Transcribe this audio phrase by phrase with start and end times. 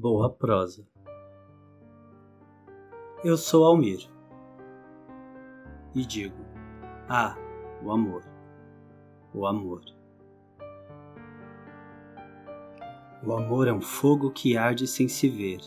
[0.00, 0.86] Boa prosa.
[3.24, 4.08] Eu sou Almir
[5.92, 6.36] e digo:
[7.08, 7.36] Ah,
[7.82, 8.22] o amor,
[9.34, 9.82] o amor.
[13.26, 15.58] O amor é um fogo que arde sem se ver,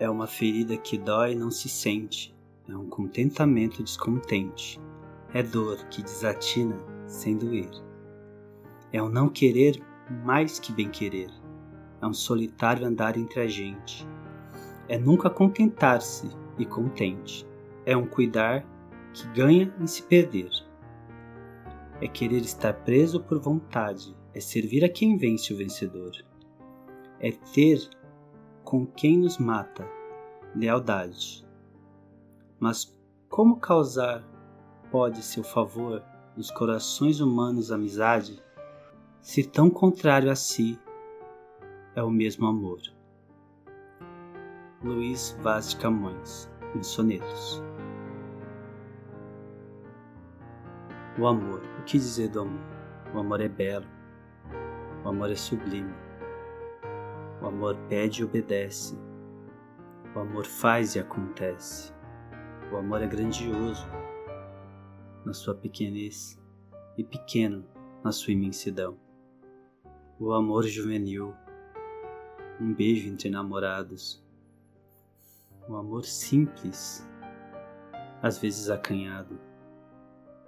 [0.00, 2.34] é uma ferida que dói e não se sente,
[2.66, 4.80] é um contentamento descontente,
[5.34, 7.68] é dor que desatina sem doer.
[8.90, 9.78] É um não querer
[10.24, 11.30] mais que bem querer,
[12.04, 14.06] é um solitário andar entre a gente,
[14.88, 17.46] é nunca contentar-se e contente,
[17.86, 18.64] é um cuidar
[19.14, 20.50] que ganha em se perder.
[22.00, 26.12] É querer estar preso por vontade, é servir a quem vence o vencedor.
[27.18, 27.88] É ter
[28.62, 29.88] com quem nos mata.
[30.54, 31.46] Lealdade.
[32.60, 32.94] Mas
[33.28, 34.22] como causar
[34.90, 36.02] pode seu favor
[36.36, 38.42] nos corações humanos amizade,
[39.20, 40.78] se tão contrário a si
[41.96, 42.80] é o mesmo amor?
[44.82, 47.62] Luiz Vaz de Camões, em Sonetos.
[51.18, 52.60] O amor, o que dizer do amor?
[53.14, 53.86] O amor é belo,
[55.04, 55.94] o amor é sublime,
[57.40, 58.98] o amor pede e obedece.
[60.14, 61.92] O amor faz e acontece.
[62.72, 63.86] O amor é grandioso
[65.24, 66.40] na sua pequenez
[66.98, 67.64] e pequeno
[68.02, 68.96] na sua imensidão.
[70.18, 71.34] O amor juvenil,
[72.60, 74.22] um beijo entre namorados.
[75.68, 77.06] O amor simples,
[78.22, 79.38] às vezes acanhado.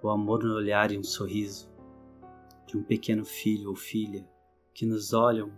[0.02, 1.68] O amor no olhar e um sorriso
[2.66, 4.28] de um pequeno filho ou filha
[4.74, 5.50] que nos olham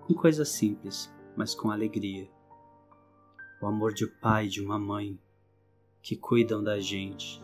[0.00, 2.28] com coisas simples, mas com alegria.
[3.62, 5.18] O amor de um pai e de uma mãe
[6.02, 7.42] que cuidam da gente.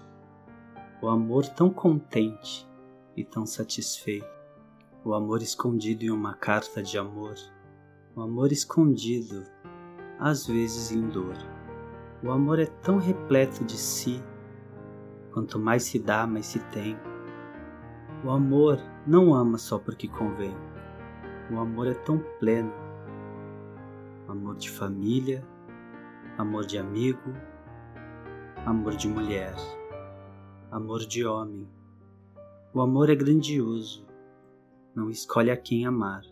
[1.00, 2.68] O amor tão contente
[3.16, 4.28] e tão satisfeito.
[5.02, 7.34] O amor escondido em uma carta de amor.
[8.20, 9.46] O amor escondido,
[10.18, 11.34] às vezes em dor.
[12.22, 14.22] O amor é tão repleto de si.
[15.32, 16.98] Quanto mais se dá, mais se tem.
[18.22, 20.54] O amor não ama só porque convém
[21.50, 22.70] o amor é tão pleno
[24.28, 25.42] amor de família,
[26.36, 27.32] amor de amigo,
[28.66, 29.54] amor de mulher,
[30.70, 31.66] amor de homem.
[32.74, 34.06] O amor é grandioso,
[34.94, 36.22] não escolhe a quem amar.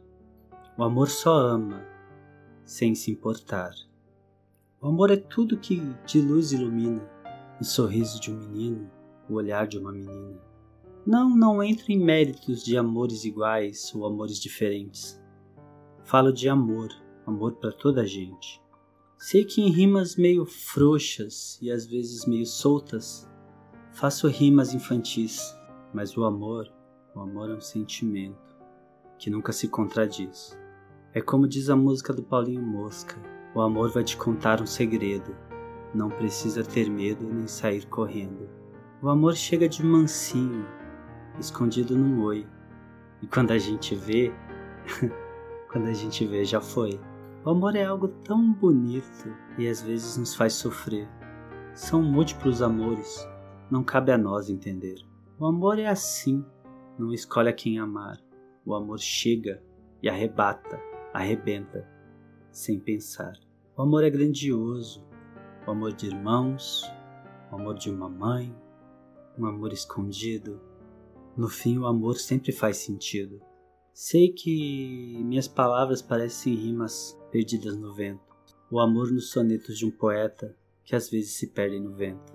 [0.78, 1.84] O amor só ama,
[2.64, 3.72] sem se importar.
[4.80, 7.02] O amor é tudo que de luz ilumina
[7.60, 8.88] o sorriso de um menino,
[9.28, 10.40] o olhar de uma menina.
[11.04, 15.20] Não, não entro em méritos de amores iguais ou amores diferentes.
[16.04, 16.90] Falo de amor,
[17.26, 18.62] amor para toda a gente.
[19.16, 23.28] Sei que em rimas meio frouxas e às vezes meio soltas,
[23.90, 25.40] faço rimas infantis,
[25.92, 26.72] mas o amor,
[27.16, 28.56] o amor é um sentimento
[29.18, 30.56] que nunca se contradiz.
[31.18, 33.16] É como diz a música do Paulinho Mosca:
[33.52, 35.34] o amor vai te contar um segredo,
[35.92, 38.48] não precisa ter medo nem sair correndo.
[39.02, 40.64] O amor chega de mansinho,
[41.36, 42.46] escondido num oi.
[43.20, 44.32] E quando a gente vê,
[45.72, 47.00] quando a gente vê, já foi.
[47.44, 51.08] O amor é algo tão bonito e às vezes nos faz sofrer.
[51.74, 53.28] São múltiplos amores,
[53.68, 54.94] não cabe a nós entender.
[55.36, 56.44] O amor é assim,
[56.96, 58.20] não escolhe a quem amar.
[58.64, 59.60] O amor chega
[60.00, 60.78] e arrebata,
[61.12, 61.88] arrebenta,
[62.50, 63.32] sem pensar.
[63.76, 65.06] O amor é grandioso,
[65.66, 66.82] o amor de irmãos,
[67.50, 68.54] o amor de uma mãe,
[69.38, 70.60] um amor escondido,
[71.38, 73.40] no fim, o amor sempre faz sentido.
[73.94, 78.36] Sei que minhas palavras parecem rimas perdidas no vento.
[78.68, 82.32] O amor nos sonetos de um poeta que às vezes se perde no vento.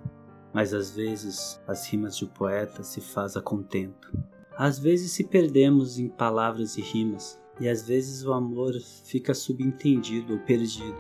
[0.54, 4.10] Mas às vezes as rimas de um poeta se faz a contento.
[4.56, 8.74] Às vezes se perdemos em palavras e rimas, e às vezes o amor
[9.06, 10.98] fica subentendido ou perdido.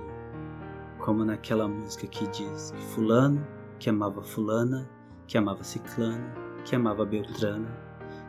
[1.00, 3.46] Como naquela música que diz que fulano
[3.84, 4.90] que amava fulana,
[5.28, 6.24] que amava ciclano,
[6.64, 7.68] que amava beltrana,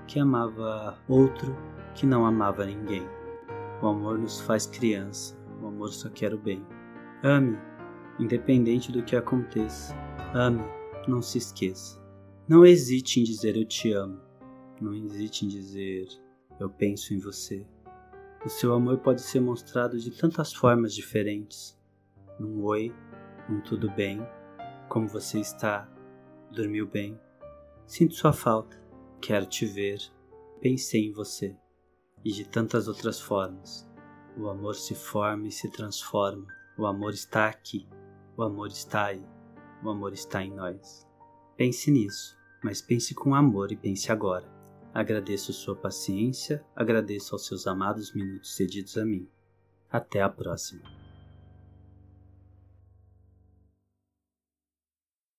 [0.05, 1.57] que amava outro
[1.95, 3.07] que não amava ninguém.
[3.81, 6.67] O amor nos faz criança, o amor só quer o bem.
[7.23, 7.57] Ame,
[8.19, 9.95] independente do que aconteça.
[10.35, 10.65] Ame,
[11.07, 12.03] não se esqueça.
[12.49, 14.21] Não hesite em dizer eu te amo.
[14.81, 16.09] Não hesite em dizer
[16.59, 17.65] eu penso em você.
[18.45, 21.79] O seu amor pode ser mostrado de tantas formas diferentes.
[22.39, 22.95] Num oi,
[23.49, 24.21] num tudo bem,
[24.89, 25.89] como você está,
[26.51, 27.19] dormiu bem.
[27.87, 28.85] Sinto sua falta
[29.27, 30.01] Quero te ver,
[30.61, 31.57] pensei em você,
[32.23, 33.89] e de tantas outras formas.
[34.37, 36.47] O amor se forma e se transforma.
[36.77, 37.89] O amor está aqui,
[38.37, 39.27] o amor está aí,
[39.83, 41.09] o amor está em nós.
[41.57, 44.47] Pense nisso, mas pense com amor e pense agora.
[44.95, 49.29] Agradeço sua paciência, agradeço aos seus amados minutos cedidos a mim.
[49.91, 51.04] Até a próxima.